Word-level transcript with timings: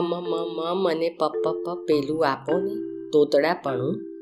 મ 0.00 0.10
મ 0.10 0.34
મ 0.56 0.82
મને 0.82 1.16
પપ્પ 1.20 1.68
પેલું 1.88 2.26
આપો 2.26 2.58
ને 2.58 2.74
તોતડાપણું 3.12 4.12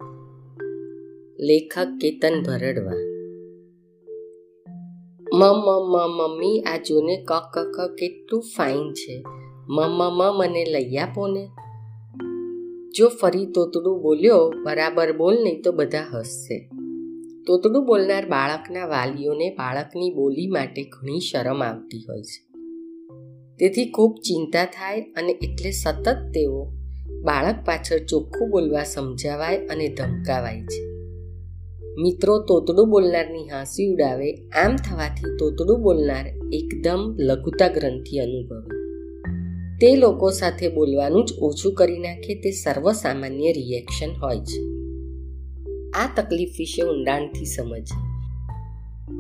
લેખક 1.41 1.89
કેતન 2.01 2.43
ભરડવા. 2.43 2.93
મ 5.33 5.45
મ 5.45 5.93
મ 5.93 5.97
મમ્મી 6.17 6.61
આ 6.61 6.77
જોને 6.77 7.17
ક 7.17 7.33
ક 7.33 7.59
ક 7.59 7.87
કેટલું 7.87 8.43
ફાઇન 8.57 8.93
છે. 8.93 9.25
મ 9.69 9.81
મ 9.81 10.17
મ 10.17 10.39
મને 10.39 10.65
લઈ 10.65 10.97
આપો 10.97 11.27
ને. 11.27 11.49
જો 12.95 13.09
ફરી 13.09 13.47
તોતડું 13.47 14.03
બોલ્યો, 14.03 14.53
બરાબર 14.65 15.13
બોલ 15.13 15.35
નહીં 15.43 15.63
તો 15.63 15.73
બધા 15.73 16.07
હસશે. 16.15 16.71
તોતડું 17.47 17.87
બોલનાર 17.87 18.27
બાળકના 18.27 18.87
વાલીઓને 18.87 19.51
બાળકની 19.51 20.15
બોલી 20.15 20.47
માટે 20.47 20.83
ઘણી 20.83 21.21
શરમ 21.21 21.63
આવતી 21.63 22.05
હોય 22.09 22.23
છે. 22.23 22.50
તેથી 23.61 23.91
ખૂબ 23.91 24.15
ચિંતા 24.15 24.65
થાય 24.65 25.01
અને 25.01 25.33
એટલે 25.33 25.71
સતત 25.71 26.09
તેઓ 26.35 26.73
બાળક 27.23 27.55
પાછળ 27.65 27.99
ચોખ્ખું 27.99 28.51
બોલવા 28.51 28.85
સમજાવાય 28.85 29.67
અને 29.67 29.89
ધમકાવાય 29.89 30.61
છે. 30.61 30.85
મિત્રો, 32.03 32.39
તોતડું 32.39 32.91
બોલનારની 32.91 33.49
હાંસી 33.49 33.87
ઉડાવે, 33.87 34.33
આમ 34.35 34.77
થવાથી 34.77 35.37
તોતડું 35.37 35.83
બોલનાર 35.83 36.29
એકદમ 36.53 37.17
લઘુતા 37.19 37.69
ગ્રંથિ 37.69 38.19
અનુભવે. 38.19 38.81
તે 39.79 39.97
લોકો 39.97 40.31
સાથે 40.31 40.69
બોલવાનું 40.69 41.25
જ 41.25 41.33
ઓછું 41.33 41.75
કરી 41.75 41.99
નાખે 41.99 42.35
તે 42.35 42.51
સર્વસામાન્ય 42.51 43.53
રિએક્શન 43.53 44.11
હોય 44.23 44.37
છે. 44.37 44.63
આ 45.91 46.13
તકલીફ 46.17 46.49
વિશે 46.59 46.83
ઊંડાણથી 46.83 47.45
સમજ. 47.45 47.89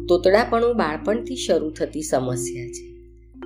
તોતડાપણું 0.08 0.76
બાળપણથી 0.76 1.36
શરૂ 1.36 1.70
થતી 1.70 2.02
સમસ્યા 2.02 2.66
છે. 2.66 2.89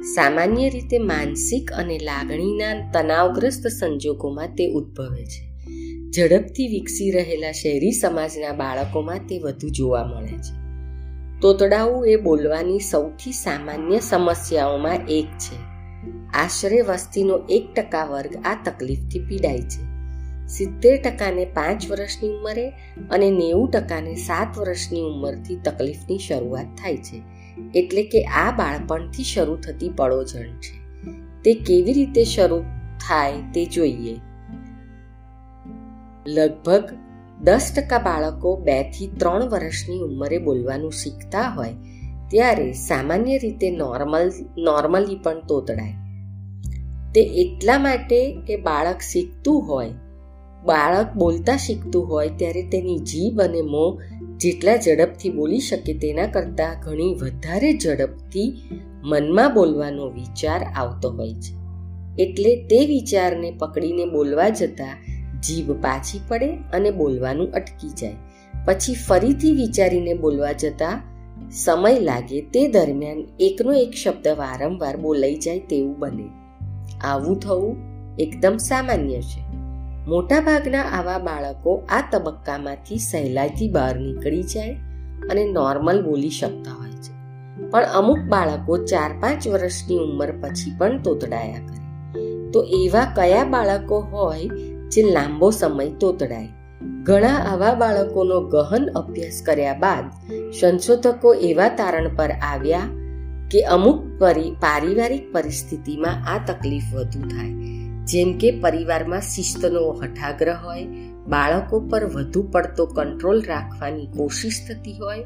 સામાન્ય 0.04 0.68
રીતે 0.68 0.98
માનસિક 0.98 1.72
અને 1.72 1.98
લાગણીના 1.98 2.90
તણાવગ્રસ્ત 2.92 3.66
સંજોગોમાં 3.66 4.48
તે 4.48 4.72
ઉદ્ભવે 4.72 5.24
છે. 5.24 5.54
ઝડપથી 6.10 6.68
વિકસી 6.68 7.10
રહેલા 7.10 7.52
શહેરી 7.52 7.92
સમાજના 7.92 8.52
બાળકોમાં 8.52 9.18
તે 9.18 9.38
વધુ 9.38 9.68
જોવા 9.68 10.04
મળે 10.04 10.36
છે. 10.38 10.64
તોતડાવું 11.40 12.06
એ 12.06 12.16
બોલવાની 12.16 12.78
સૌથી 12.78 13.32
સામાન્ય 13.32 14.00
સમસ્યાઓમાં 14.00 14.98
એક 15.08 15.24
છે. 15.24 15.56
આશરે 16.34 16.80
વસ્તીનો 16.80 17.40
એક 17.48 17.74
ટકા 17.74 18.04
વર્ગ 18.04 18.36
આ 18.44 18.58
તકલીફથી 18.64 19.18
પીડાય 19.18 19.60
છે. 19.60 19.94
સિત્તેર 20.46 21.02
ટકાને 21.02 21.44
પાંચ 21.44 21.90
વર્ષની 21.90 22.28
ઉંમરે 22.28 22.68
અને 23.10 23.30
નેવું 23.30 23.70
ટકાને 23.70 24.14
સાત 24.14 24.58
વર્ષની 24.58 25.00
ઉંમરથી 25.00 25.56
તકલીફની 25.56 26.18
શરૂઆત 26.18 26.66
થાય 26.66 26.96
છે. 26.96 27.33
એટલે 27.74 28.02
કે 28.02 28.22
આ 28.22 28.50
બાળપણથી 28.50 29.24
શરૂ 29.24 29.56
થતી 29.56 29.88
પડોજણ 29.88 30.42
છે. 30.42 30.84
તે 31.42 31.54
કેવી 31.54 31.92
રીતે 31.92 32.24
શરૂ 32.24 32.60
થાય 33.08 33.32
તે 33.54 33.64
જોઈએ. 33.64 34.20
લગભગ 36.26 36.90
દસ 37.40 37.72
ટકા 37.76 37.98
બાળકો 37.98 38.56
બેથી 38.56 39.06
ત્રણ 39.06 39.48
વર્ષની 39.48 40.00
ઉંમરે 40.00 40.38
બોલવાનું 40.38 40.92
શીખતા 40.92 41.48
હોય, 41.48 41.74
ત્યારે 42.30 42.72
સામાન્ય 42.72 43.38
રીતે 43.38 43.70
નોર્મલ, 43.70 44.32
નોર્મલી 44.58 45.16
પણ 45.16 45.40
તોતડાય. 45.40 45.94
તે 47.14 47.20
એટલા 47.20 47.78
માટે 47.78 48.36
કે 48.46 48.56
બાળક 48.56 49.00
શીખતું 49.00 49.62
હોય 49.62 49.90
બાળક 50.64 51.12
બોલતા 51.16 51.56
શીખતું 51.56 52.08
હોય 52.08 52.28
ત્યારે 52.28 52.62
તેની 52.62 52.98
જીભ 52.98 53.40
અને 53.40 53.62
મોં 53.62 54.00
જેટલા 54.36 54.76
ઝડપથી 54.76 55.30
બોલી 55.30 55.58
શકે 55.58 55.94
તેના 55.94 56.26
કરતાં 56.26 56.80
ઘણી 56.82 57.14
વધારે 57.14 57.78
ઝડપથી 57.78 58.68
મનમાં 59.02 59.54
બોલવાનો 59.54 60.08
વિચાર 60.08 60.62
આવતો 60.76 61.10
હોય 61.10 61.34
છે. 61.34 61.64
એટલે 62.22 62.56
તે 62.56 62.86
વિચારને 62.86 63.50
પકડીને 63.50 64.04
બોલવા 64.04 64.48
જતાં 64.48 64.96
જીભ 65.40 65.70
પાછી 65.70 66.20
પડે 66.28 66.50
અને 66.50 66.90
બોલવાનું 66.90 67.52
અટકી 67.52 67.88
જાય. 67.88 68.14
પછી 68.64 68.94
ફરીથી 68.94 69.52
વિચારીને 69.52 70.14
બોલવા 70.14 70.52
જતાં 70.52 71.02
સમય 71.50 71.98
લાગે 71.98 72.40
તે 72.40 72.68
દરમિયાન 72.68 73.24
એકનો 73.40 73.72
એક 73.72 73.92
શબ્દ 73.92 74.28
વારંવાર 74.28 74.96
બોલાઈ 74.96 75.34
જાય 75.34 75.58
તેવું 75.58 75.98
બને. 75.98 76.28
આવું 77.00 77.40
થવું 77.40 77.76
એકદમ 78.18 78.56
સામાન્ય 78.56 79.20
છે. 79.20 79.53
મોટાભાગના 80.08 80.82
આવા 80.82 81.18
બાળકો 81.18 81.82
આ 81.88 82.08
તબક્કામાંથી 82.12 82.98
સહેલાઈથી 82.98 83.68
બહાર 83.68 83.96
નીકળી 83.96 84.42
જાય 84.42 84.74
અને 85.30 85.44
નોર્મલ 85.44 86.02
બોલી 86.02 86.30
શકતા 86.30 86.72
હોય 86.72 86.90
છે. 86.90 87.12
પણ 87.70 87.82
અમુક 87.82 88.18
બાળકો 88.18 88.76
ચાર 88.76 89.12
પાંચ 89.20 89.48
વર્ષની 89.48 89.98
ઉંમર 89.98 90.32
પછી 90.32 90.72
પણ 90.78 91.02
તોતડાયા 91.02 91.66
કરે. 91.66 92.10
તો 92.50 92.62
એવા 92.62 93.04
કયા 93.04 93.44
બાળકો 93.44 94.00
હોય 94.00 94.48
જે 94.88 95.02
લાંબો 95.02 95.50
સમય 95.50 95.90
તોતડાય? 95.90 96.48
ઘણા 97.02 97.34
આવા 97.34 97.74
બાળકોનો 97.74 98.40
ગહન 98.40 98.88
અભ્યાસ 98.88 99.42
કર્યા 99.46 99.74
બાદ 99.74 100.32
સંશોધકો 100.60 101.34
એવા 101.34 101.68
તારણ 101.68 102.16
પર 102.16 102.30
આવ્યા 102.30 102.80
કે 103.50 103.62
અમુક 103.62 104.04
પરિ, 104.18 104.50
પારિવારિક 104.50 105.32
પરિસ્થિતિમાં 105.32 106.34
આ 106.34 106.38
તકલીફ 106.46 106.82
વધુ 106.94 107.28
થાય. 107.28 107.73
જેમ 108.04 108.38
કે 108.38 108.50
પરિવારમાં 108.60 109.20
શિસ્તનો 109.20 109.82
હઠાગ્રહ 109.90 110.56
હોય, 110.64 110.86
બાળકો 111.26 111.80
પર 111.80 112.04
વધુ 112.04 112.42
પડતો 112.52 112.86
કંટ્રોલ 112.86 113.42
રાખવાની 113.42 114.06
કોશિશ 114.06 114.60
થતી 114.68 114.98
હોય 114.98 115.24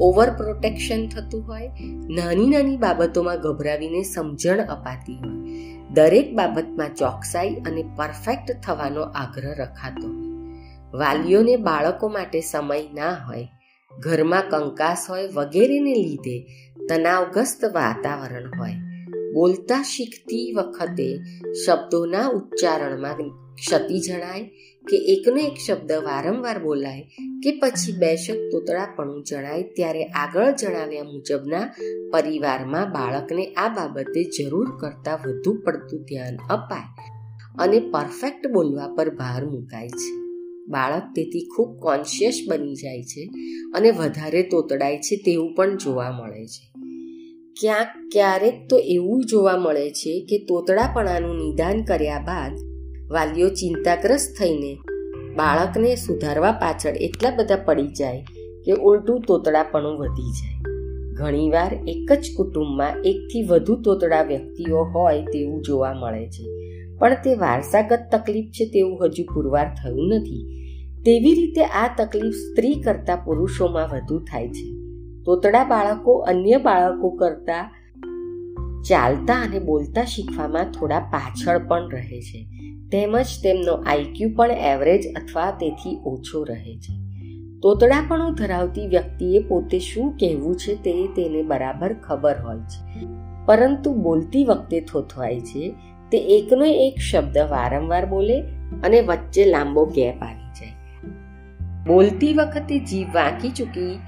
ઓવર 0.00 0.30
પ્રોટેક્શન 0.30 1.08
થતું 1.08 1.46
હોય, 1.46 1.68
નાની 2.08 2.46
નાની 2.46 2.76
બાબતોમાં 2.76 3.40
ગભરાવીને 3.40 4.02
સમજણ 4.02 4.60
અપાતી 4.66 5.18
હોય. 5.24 5.58
દરેક 5.94 6.34
બાબતમાં 6.34 6.94
ચોકસાઈ 6.94 7.54
અને 7.54 7.82
પરફેક્ટ 7.96 8.52
થવાનો 8.62 9.00
આગ્રહ 9.00 9.52
રખાતો 9.58 10.08
વાલીઓને 10.98 11.56
બાળકો 11.56 12.08
માટે 12.08 12.40
સમય 12.40 12.82
ના 12.94 13.14
હોય, 13.28 13.48
ઘરમાં 13.98 14.50
કંકાસ 14.50 15.06
હોય 15.08 15.26
વગેરેને 15.26 15.94
લીધે 15.94 16.36
તણાવગ્રસ્ત 16.88 17.64
વાતાવરણ 17.74 18.50
હોય. 18.58 18.85
બોલતા 19.36 19.82
શીખતી 19.82 20.52
વખતે 20.52 21.08
શબ્દોના 21.64 22.28
ઉચ્ચારણમાં 22.28 23.28
ક્ષતિ 23.54 23.98
જણાય 24.00 24.42
કે 24.88 24.96
એકનો 24.96 25.36
એક 25.36 25.56
શબ્દ 25.66 25.92
વારંવાર 25.92 26.58
બોલાય 26.58 27.02
કે 27.42 27.50
પછી 27.58 27.98
બેશક 27.98 28.38
તોતળાપણું 28.52 29.24
જણાય 29.24 29.62
ત્યારે 29.62 30.04
આગળ 30.04 30.52
જણાવ્યા 30.52 31.02
મુજબના 31.02 31.74
પરિવારમાં 32.12 32.92
બાળકને 32.92 33.46
આ 33.46 33.68
બાબતે 33.68 34.24
જરૂર 34.24 34.76
કરતાં 34.76 35.18
વધુ 35.24 35.54
પડતું 35.64 36.02
ધ્યાન 36.02 36.36
અપાય 36.50 37.10
અને 37.58 37.78
પરફેક્ટ 37.78 38.46
બોલવા 38.46 38.94
પર 38.94 39.10
ભાર 39.10 39.44
મુકાય 39.44 39.88
છે. 39.88 40.12
બાળક 40.68 41.02
તેથી 41.16 41.48
ખૂબ 41.56 41.78
કોન્શિયસ 41.78 42.38
બની 42.48 42.74
જાય 42.74 43.02
છે 43.02 43.30
અને 43.74 43.90
વધારે 43.90 44.42
તોતડાય 44.42 44.98
છે 44.98 45.16
તેવું 45.16 45.54
પણ 45.54 45.76
જોવા 45.76 46.10
મળે 46.10 46.46
છે. 46.46 46.75
ક્યાંક 47.60 47.88
ક્યારેક 48.12 48.54
તો 48.70 48.78
એવું 48.78 49.24
જોવા 49.24 49.56
મળે 49.56 49.90
છે 49.90 50.26
કે 50.30 50.38
તોતડાપણાનું 50.38 51.36
નિદાન 51.36 51.82
કર્યા 51.82 52.18
બાદ 52.18 52.52
વાલીઓ 53.10 53.48
ચિંતાગ્રસ્ત 53.48 54.38
થઈને 54.38 54.74
બાળકને 55.36 55.94
સુધારવા 55.94 56.52
પાછળ 56.52 56.88
એટલા 56.88 57.30
બધા 57.30 57.56
પડી 57.56 57.86
જાય 57.86 58.20
કે 58.66 58.72
ઉલટું 58.72 59.20
તોતડાપણું 59.20 59.98
વધી 59.98 60.22
જાય. 60.22 60.62
ઘણીવાર 61.14 61.74
એક 61.86 62.12
જ 62.12 62.24
કુટુંબમાં 62.36 62.96
એકથી 63.04 63.42
વધુ 63.42 63.76
તોતડા 63.76 64.22
વ્યક્તિઓ 64.22 64.84
હોય 64.84 65.22
તેવું 65.22 65.62
જોવા 65.62 65.92
મળે 65.92 66.26
છે. 66.26 66.44
પણ 66.98 67.14
તે 67.14 67.34
વારસાગત 67.34 68.08
તકલીફ 68.12 68.44
છે 68.44 68.66
તેવું 68.66 69.04
હજુ 69.04 69.24
પુરવાર 69.34 69.74
થયું 69.74 70.08
નથી. 70.08 70.44
તેવી 71.04 71.34
રીતે 71.34 71.64
આ 71.64 71.94
તકલીફ 71.98 72.34
સ્ત્રી 72.34 72.74
કરતા 72.74 73.16
પુરુષોમાં 73.16 73.88
વધુ 73.88 74.18
થાય 74.18 74.48
છે. 74.48 74.75
તોતડા 75.26 75.64
બાળકો 75.64 76.12
અન્ય 76.12 76.56
બાળકો 76.56 77.10
કરતા 77.10 77.70
ચાલતા 78.88 79.34
અને 79.42 79.58
બોલતા 79.58 80.04
શીખવામાં 80.04 80.64
થોડા 80.64 81.00
પાછળ 81.00 81.58
પણ 81.58 81.90
રહે 81.90 82.20
છે. 82.20 82.46
તેમજ 82.92 83.24
તેમનો 83.42 83.72
આઈક્યુ 83.72 84.30
પણ 84.36 84.50
એવરેજ 84.50 85.04
અથવા 85.16 85.50
તેથી 85.50 86.00
ઓછો 86.04 86.44
રહે 86.44 86.76
છે. 86.76 86.94
તોતડાપણું 87.62 88.34
ધરાવતી 88.34 88.86
વ્યક્તિએ 88.86 89.38
પોતે 89.38 89.78
શું 89.78 90.16
કહેવું 90.16 90.56
છે 90.56 90.74
તે 90.74 91.06
તેને 91.06 91.42
બરાબર 91.42 91.92
ખબર 91.92 92.34
હોય 92.44 92.58
છે. 92.58 93.06
પરંતુ 93.46 93.94
બોલતી 93.94 94.44
વખતે 94.44 94.80
થોથવાય 94.80 95.40
છે, 95.40 95.74
તે 96.12 96.18
એકનો 96.18 96.64
એક 96.64 96.98
શબ્દ 96.98 97.38
વારંવાર 97.38 98.06
બોલે 98.06 98.40
અને 98.84 99.00
વચ્ચે 99.00 99.44
લાંબો 99.44 99.86
ગેપ 99.86 100.22
આવી 100.22 100.52
જાય. 100.52 100.74
બોલતી 101.86 102.34
વખતે 102.34 102.78
જીભ 102.78 103.08
વાંકી 103.14 103.50
ચૂકી 103.50 103.98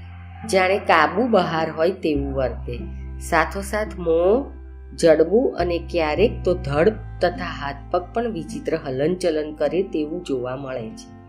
જાણે 0.47 0.77
કાબુ 0.77 1.27
બહાર 1.27 1.71
હોય 1.71 1.91
તેવું 1.91 2.33
વર્તે. 2.33 2.79
સાથોસાથ 3.19 3.87
મોં, 3.97 4.45
જડબું 4.97 5.55
અને 5.57 5.79
ક્યારેક 5.89 6.31
તો 6.43 6.53
ધડ 6.53 6.89
તથા 7.21 7.45
હાથ 7.45 7.75
પગ 7.91 8.03
પણ 8.13 8.31
વિચિત્ર 8.31 8.79
હલનચલન 8.85 9.53
કરે 9.53 9.83
તેવું 9.83 10.23
જોવા 10.23 10.55
મળે 10.55 10.89
છે. 10.89 11.19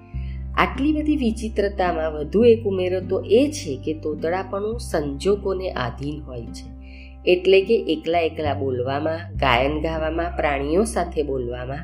આટલી 0.55 0.93
બધી 0.93 1.17
વિચિત્રતામાં 1.17 2.13
વધુ 2.13 2.45
એક 2.45 2.65
ઉમેરો 2.65 3.01
તો 3.01 3.21
એ 3.21 3.51
છે 3.51 3.83
કે 3.85 3.93
તોતડાપણું 3.95 4.79
સંજોગોને 4.79 5.71
આધીન 5.71 6.23
હોય 6.23 6.47
છે. 6.47 6.81
એટલે 7.27 7.61
કે 7.61 7.75
એકલા 7.75 8.19
એકલા 8.19 8.55
બોલવામાં, 8.55 9.19
ગાયન 9.37 9.81
ગાવામાં, 9.81 10.37
પ્રાણીઓ 10.37 10.85
સાથે 10.85 11.23
બોલવામાં, 11.23 11.79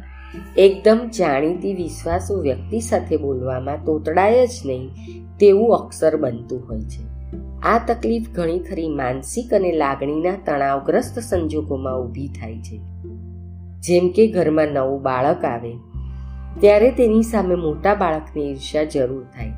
એકદમ 0.57 1.11
જાણીતી 1.19 1.75
વિશ્વાસુ 1.75 2.43
વ્યક્તિ 2.43 2.81
સાથે 2.81 3.17
બોલવામાં 3.17 3.85
તોતડાય 3.85 4.47
જ 4.47 4.51
નહીં 4.67 4.91
તેવું 5.41 5.75
અક્ષર 5.75 6.17
બનતું 6.17 6.69
હોય 6.69 6.81
છે. 6.81 7.06
આ 7.67 7.79
તકલીફ 7.79 8.27
ઘણી 8.35 8.59
ખરી 8.59 8.89
માનસિક 8.89 9.55
અને 9.55 9.73
લાગણીના 9.73 10.33
તણાવગ્રસ્ત 10.47 11.19
સંજોગોમાં 11.19 11.97
ઊભી 12.01 12.29
થાય 12.29 12.55
છે. 12.55 12.77
જેમ 13.81 14.09
કે 14.09 14.27
ઘરમાં 14.33 14.67
નવું 14.67 15.03
બાળક 15.03 15.45
આવે, 15.45 15.73
ત્યારે 16.61 16.91
તેની 16.91 17.23
સામે 17.23 17.55
મોટા 17.55 17.95
બાળકને 17.95 18.43
ઈર્ષ્યા 18.43 18.85
જરૂર 18.85 19.25
થાય. 19.25 19.53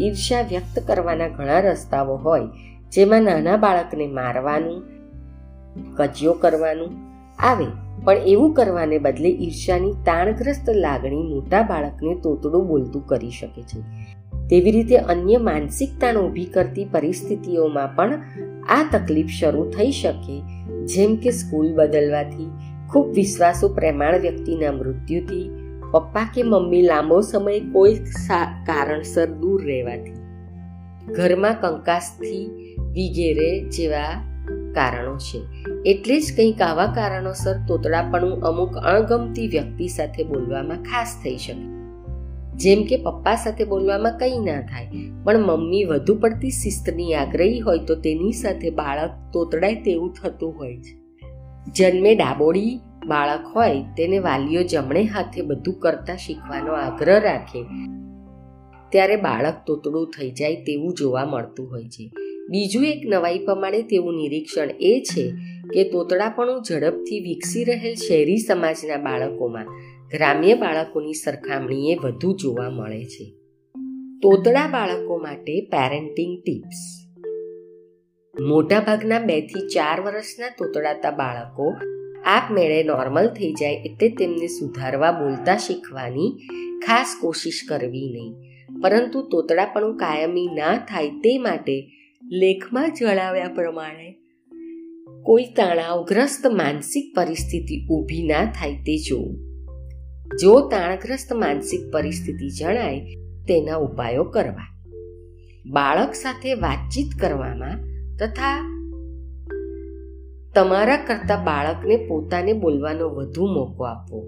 ઈર્ષ્યા 0.00 0.42
વ્યક્ત 0.42 0.78
કરવાના 0.86 1.28
ઘણા 1.28 1.60
રસ્તાઓ 1.60 2.16
હોય, 2.16 2.46
જેમાં 2.92 3.22
નાના 3.22 3.56
બાળકને 3.56 4.06
મારવાનું, 4.06 4.82
કજિયો 5.96 6.32
કરવાનું 6.32 6.90
આવે. 7.38 7.66
પણ 8.04 8.16
એવું 8.16 8.54
કરવાને 8.54 8.98
બદલે 8.98 9.28
ઈર્ષ્યાની 9.28 9.92
તાણગ્રસ્ત 9.92 10.70
લાગણી 10.70 11.22
મોટા 11.22 11.62
બાળકને 11.62 12.14
તોતડું 12.14 12.68
બોલતું 12.68 13.06
કરી 13.06 13.30
શકે 13.30 13.62
છે. 13.62 13.80
તેવી 14.50 14.70
રીતે 14.70 14.96
અન્ય 14.96 15.36
માનસિક 15.36 16.16
ઊભી 16.16 16.44
કરતી 16.44 16.84
પરિસ્થિતિઓમાં 16.84 17.96
પણ 17.96 18.22
આ 18.68 18.88
તકલીફ 18.92 19.26
શરૂ 19.26 19.70
થઈ 19.70 19.90
શકે. 19.90 20.42
જેમ 20.84 21.16
કે 21.16 21.30
સ્કૂલ 21.30 21.74
બદલવાથી 21.74 22.50
ખૂબ 22.90 23.06
વિશ્વાસુ 23.06 23.68
પ્રેમાળ 23.68 24.20
વ્યક્તિના 24.20 24.72
મૃત્યુથી, 24.72 25.50
પપ્પા 25.92 26.30
કે 26.34 26.42
મમ્મી 26.42 26.82
લાંબો 26.82 27.20
સમય 27.20 27.60
કોઈ 27.60 27.94
કારણસર 28.66 29.26
દૂર 29.26 29.66
રહેવાથી. 29.66 30.18
ઘરમાં 31.12 31.54
કંકાસથી 31.60 32.50
વગેરે 32.78 33.68
જેવા 33.68 34.24
કારણો 34.74 35.16
છે. 35.16 35.42
એટલે 35.86 36.20
જ 36.20 36.36
કંઈક 36.36 36.62
આવા 36.62 36.86
કારણોસર 36.86 37.54
તોતડાપણું 37.68 38.42
અમુક 38.42 38.76
અણગમતી 38.76 39.48
વ્યક્તિ 39.48 39.88
સાથે 39.88 40.22
બોલવામાં 40.22 40.76
ખાસ 40.76 41.20
થઈ 41.24 41.36
શકે. 41.36 41.77
જેમ 42.58 42.84
કે 42.84 42.96
પપ્પા 42.96 43.34
સાથે 43.34 43.64
બોલવામાં 43.64 44.18
કંઈ 44.18 44.38
ના 44.38 44.60
થાય, 44.60 44.86
પણ 45.24 45.38
મમ્મી 45.38 45.84
વધુ 45.84 46.14
પડતી 46.14 46.50
શિસ્તની 46.50 47.14
આગ્રહી 47.14 47.60
હોય 47.60 47.78
તો 47.78 47.94
તેની 47.94 48.32
સાથે 48.32 48.70
બાળક 48.70 49.10
તોતડાય 49.32 49.74
તેવું 49.74 50.14
થતું 50.22 50.54
હોય 50.58 50.76
છે. 50.76 50.94
જન્મે 51.76 52.14
ડાબોડી 52.14 52.80
બાળક 53.06 53.46
હોય, 53.56 53.82
તેને 53.96 54.18
વાલીઓ 54.18 54.62
જમણે 54.62 55.02
હાથે 55.02 55.42
બધું 55.42 55.74
કરતા 55.74 56.16
શીખવાનો 56.16 56.72
આગ્રહ 56.72 57.20
રાખે. 57.20 57.62
ત્યારે 58.92 59.16
બાળક 59.16 59.54
તોતડું 59.66 60.10
થઈ 60.18 60.30
જાય 60.30 60.54
તેવું 60.54 60.94
જોવા 60.94 61.24
મળતું 61.24 61.70
હોય 61.70 61.84
છે. 61.84 62.10
બીજું 62.50 62.84
એક 62.84 63.02
નવાઈ 63.06 63.38
પ્રમાણે 63.38 63.82
તેવું 63.82 64.16
નિરીક્ષણ 64.16 64.70
એ 64.80 65.00
છે 65.00 65.24
કે 65.74 65.84
તોતડાપણું 65.84 66.62
ઝડપથી 66.62 67.20
વિકસી 67.20 67.64
રહેલ 67.64 67.94
શહેરી 67.94 68.36
સમાજના 68.36 68.96
બાળકોમાં 68.96 69.66
ગ્રામ્ય 70.12 70.54
બાળકોની 70.54 71.12
સરખામણીએ 71.12 71.96
વધુ 72.04 72.36
જોવા 72.36 72.70
મળે 72.70 73.04
છે. 73.04 73.24
તોતડા 74.22 74.66
બાળકો 74.66 75.16
માટે 75.16 75.60
પેરેન્ટિંગ 75.60 76.42
ટિપ્સ 76.42 76.80
મોટાભાગના 78.40 79.18
બેથી 79.18 79.68
ચાર 79.68 80.00
વર્ષના 80.00 80.48
તોતડાતા 80.48 81.10
બાળકો 81.10 81.76
આપમેળે 82.24 82.82
નોર્મલ 82.82 83.26
થઈ 83.28 83.52
જાય 83.52 83.74
એટલે 83.74 84.08
તેમને 84.08 84.46
સુધારવા 84.46 85.12
બોલતા 85.12 85.56
શીખવાની 85.56 86.30
ખાસ 86.86 87.16
કોશિશ 87.20 87.60
કરવી 87.68 88.10
નહીં. 88.10 88.34
પરંતુ 88.80 89.22
તોતડાપણું 89.22 89.96
કાયમી 89.96 90.46
ના 90.46 90.76
થાય 90.76 91.08
તે 91.08 91.38
માટે 91.38 91.90
લેખમાં 92.22 92.94
જણાવ્યા 92.94 93.48
પ્રમાણે, 93.48 94.08
કોઈ 95.22 95.44
તણાવગ્રસ્ત 95.56 96.46
માનસિક 96.46 97.16
પરિસ્થિતિ 97.16 97.86
ઊભી 97.90 98.26
ના 98.26 98.44
થાય 98.44 98.74
તે 98.74 98.96
જોવું. 98.96 99.47
જો 100.28 100.68
તાણગ્રસ્ત 100.68 101.32
માનસિક 101.32 101.92
પરિસ્થિતિ 101.92 102.48
જણાય, 102.48 103.00
તેના 103.46 103.76
ઉપાયો 103.76 104.24
કરવા. 104.24 104.66
બાળક 105.72 106.14
સાથે 106.14 106.54
વાતચીત 106.54 107.08
કરવામાં 107.20 107.78
તથા 108.16 108.58
તમારા 110.54 110.96
કરતા 110.96 111.36
બાળકને 111.44 111.96
પોતાને 111.96 112.52
બોલવાનો 112.52 113.08
વધુ 113.08 113.46
મોકો 113.46 113.84
આપવો. 113.84 114.24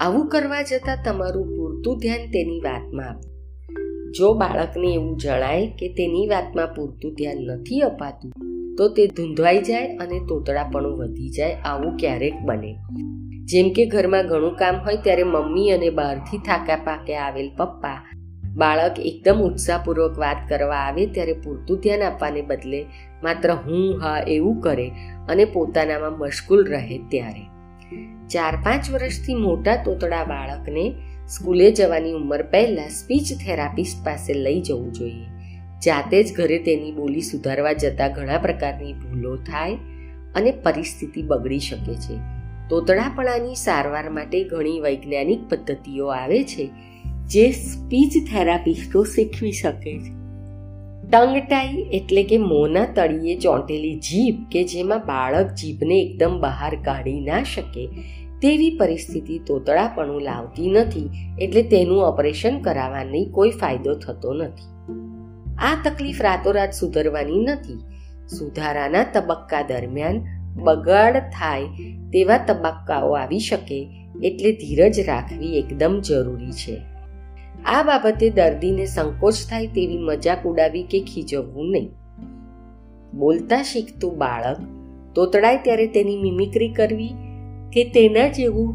આવું 0.00 0.28
કરવા 0.28 0.62
જતાં 0.62 0.98
તમારું 1.04 1.48
પૂરતું 1.56 1.98
ધ્યાન 1.98 2.30
તેની 2.30 2.60
વાતમાં 2.60 3.08
આપવું 3.08 3.32
જો 4.12 4.34
બાળકને 4.34 4.94
એવું 4.94 5.16
જણાય 5.16 5.66
કે 5.66 5.88
તેની 5.88 6.28
વાતમાં 6.28 6.68
પૂરતું 6.76 7.14
ધ્યાન 7.14 7.38
નથી 7.38 7.80
અપાતું, 7.80 8.32
તો 8.78 8.88
તે 8.88 9.06
ધૂંધવાઈ 9.06 9.60
જાય 9.60 9.96
અને 9.96 10.18
તોતડાપણું 10.28 10.98
વધી 10.98 11.28
જાય, 11.28 11.56
આવું 11.64 11.96
ક્યારેક 11.96 12.34
બને. 12.46 12.76
જેમ 13.46 13.72
કે 13.72 13.86
ઘરમાં 13.86 14.26
ઘણું 14.26 14.56
કામ 14.56 14.76
હોય 14.76 14.96
ત્યારે 14.96 15.22
મમ્મી 15.22 15.70
અને 15.70 15.90
બહારથી 15.90 16.38
થાકા 16.38 16.76
પાકે 16.76 17.16
આવેલ 17.16 17.50
પપ્પા 17.56 18.06
બાળક 18.56 18.94
એકદમ 18.98 19.34
ઉત્સાહપૂર્વક 19.34 20.18
વાત 20.18 20.36
કરવા 20.48 20.76
આવે 20.76 21.06
ત્યારે 21.06 21.32
પૂરતું 21.32 21.80
ધ્યાન 21.80 22.02
આપવાને 22.02 22.42
બદલે 22.42 22.86
માત્ર 23.22 23.50
હું, 23.52 24.02
હા, 24.02 24.18
એવું 24.28 24.60
કરે 24.60 24.90
અને 25.28 25.44
પોતાનામાં 25.44 26.18
મશગુલ 26.18 26.66
રહે 26.66 26.98
ત્યારે. 26.98 27.40
ચાર 28.28 28.56
પાંચ 28.56 28.90
વર્ષથી 28.90 29.34
મોટા 29.34 29.76
તોતડા 29.76 30.24
બાળકને 30.24 30.94
સ્કૂલે 31.28 31.70
જવાની 31.70 32.12
ઉંમર 32.12 32.42
પહેલાં 32.42 32.88
સ્પીચ 32.88 33.24
થેરાપિસ્ટ 33.46 34.06
પાસે 34.06 34.34
લઈ 34.34 34.60
જવું 34.60 34.92
જોઈએ. 34.92 35.24
જાતે 35.84 36.22
જ 36.22 36.34
ઘરે 36.36 36.58
તેની 36.58 36.92
બોલી 36.92 37.20
સુધારવા 37.20 37.72
જતાં 37.72 38.12
ઘણા 38.12 38.38
પ્રકારની 38.38 38.92
ભૂલો 38.92 39.36
થાય 39.36 39.74
અને 40.34 40.50
પરિસ્થિતિ 40.50 41.22
બગડી 41.22 41.58
શકે 41.58 41.94
છે. 41.94 42.35
તોતડાપણાની 42.70 43.54
સારવાર 43.54 44.10
માટે 44.10 44.44
ઘણી 44.44 44.80
વૈજ્ઞાનિક 44.80 45.48
પદ્ધતિઓ 45.48 46.06
આવે 46.06 46.44
છે, 46.44 46.70
જે 47.26 47.50
સ્પીચ 47.50 48.12
થેરાપિસ્ટો 48.32 49.04
શીખવી 49.04 49.52
શકે 49.52 49.98
છે. 49.98 50.16
ટંગટાઈ 51.10 51.86
એટલે 51.92 52.22
કે 52.22 52.38
મોંના 52.38 52.84
તળિયે 52.84 53.38
ચોંટેલી 53.38 53.94
જીભ 53.94 54.46
કે 54.52 54.64
જેમાં 54.64 54.98
બાળક 54.98 55.54
જીભને 55.54 56.00
એકદમ 56.00 56.38
બહાર 56.40 56.74
કાઢી 56.74 57.20
ના 57.20 57.42
શકે, 57.42 57.86
તેવી 58.42 58.76
પરિસ્થિતિ 58.76 59.38
તોતડાપણું 59.38 60.20
લાવતી 60.20 60.70
નથી, 60.70 61.10
એટલે 61.40 61.62
તેનું 61.62 62.04
ઓપરેશન 62.04 62.60
કરાવવાની 62.60 63.24
કોઈ 63.24 63.50
ફાયદો 63.50 63.94
થતો 63.94 64.34
નથી. 64.34 64.72
આ 65.58 65.76
તકલીફ 65.84 66.22
રાતોરાત 66.22 66.72
સુધરવાની 66.72 67.44
નથી. 67.44 67.78
સુધારાના 68.36 69.02
તબક્કા 69.02 69.62
દરમિયાન 69.62 70.35
બગાડ 70.56 71.16
થાય 71.16 71.64
તેવા 72.12 72.38
તબક્કાઓ 72.38 73.12
આવી 73.12 73.38
શકે 73.38 73.88
એટલે 74.24 74.52
ધીરજ 74.52 75.00
રાખવી 75.06 75.58
એકદમ 75.58 76.00
જરૂરી 76.00 76.52
છે. 76.52 76.80
આ 77.64 77.82
બાબતે 77.82 78.30
દર્દીને 78.30 78.86
સંકોચ 78.86 79.34
થાય 79.50 79.66
તેવી 79.66 79.98
મજાક 79.98 80.46
ઉડાવી 80.46 80.82
કે 80.82 81.00
ખીજવવું 81.00 81.70
નહીં. 81.70 81.90
બોલતા 83.14 83.62
શીખતું 83.62 84.18
બાળક 84.18 84.56
તોતડાય 85.14 85.56
ત્યારે 85.56 85.86
તેની 85.86 86.16
મિમિક્રી 86.16 86.68
કરવી 86.68 87.14
કે 87.72 87.84
તેના 87.84 88.28
જેવું 88.28 88.74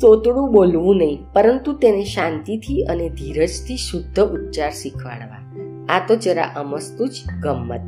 તોતડું 0.00 0.52
બોલવું 0.52 0.96
નહીં, 0.96 1.18
પરંતુ 1.32 1.72
તેને 1.72 2.04
શાંતિથી 2.04 2.84
અને 2.84 3.08
ધીરજથી 3.08 3.76
શુદ્ધ 3.76 4.20
ઉચ્ચાર 4.20 4.70
શીખવાડવા. 4.70 5.40
આ 5.88 6.00
તો 6.08 6.16
જરા 6.16 6.42
અમસ્તું 6.42 7.08
જ 7.08 7.12
ગમત. 7.42 7.80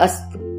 અસ્તુ. 0.00 0.53